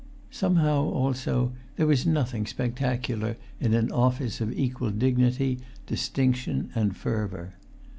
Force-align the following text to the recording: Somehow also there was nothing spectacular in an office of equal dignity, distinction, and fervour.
Somehow 0.31 0.81
also 0.85 1.51
there 1.75 1.85
was 1.85 2.07
nothing 2.07 2.47
spectacular 2.47 3.37
in 3.59 3.75
an 3.75 3.91
office 3.91 4.41
of 4.41 4.51
equal 4.51 4.89
dignity, 4.89 5.59
distinction, 5.85 6.71
and 6.73 6.97
fervour. 6.97 7.53